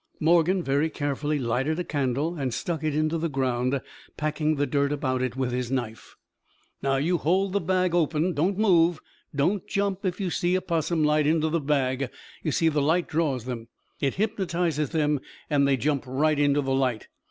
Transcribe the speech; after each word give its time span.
Morgan 0.19 0.63
very 0.63 0.89
carefully 0.89 1.37
lighted 1.37 1.77
a 1.77 1.83
candle 1.83 2.35
and 2.35 2.55
stuck 2.55 2.83
it 2.83 2.95
into 2.95 3.19
the 3.19 3.29
ground, 3.29 3.79
packing 4.17 4.55
the 4.55 4.65
dirt 4.65 4.91
about 4.91 5.21
it 5.21 5.35
with 5.35 5.51
his 5.51 5.69
knife. 5.69 6.15
"Now 6.81 6.95
you 6.95 7.19
hold 7.19 7.53
the 7.53 7.61
bag 7.61 7.93
open. 7.93 8.33
Don't 8.33 8.57
move. 8.57 8.99
Don't 9.35 9.67
jump 9.67 10.03
if 10.03 10.19
you 10.19 10.31
see 10.31 10.55
a 10.55 10.61
'possum 10.61 11.03
light 11.03 11.27
into 11.27 11.49
the 11.49 11.59
bag. 11.61 12.09
You 12.41 12.51
see 12.51 12.67
the 12.67 12.81
light 12.81 13.07
draws 13.07 13.45
them. 13.45 13.67
It 13.99 14.15
hypnotizes 14.15 14.89
them 14.89 15.19
and 15.51 15.67
they 15.67 15.77
jump 15.77 16.03
right 16.07 16.39
into 16.39 16.61
the 16.63 16.73
light. 16.73 17.07